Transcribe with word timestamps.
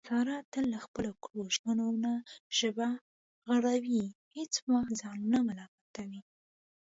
ساره 0.09 0.37
تل 0.53 0.65
له 0.73 0.79
خپلو 0.85 1.11
کړو 1.23 1.41
ژمنو 1.55 1.87
نه 2.03 2.13
ژبه 2.57 2.87
غړوي، 3.49 4.03
هېڅ 4.35 4.53
وخت 4.71 4.91
ځان 5.01 5.19
نه 5.31 5.39
ملامتوي. 5.47 6.21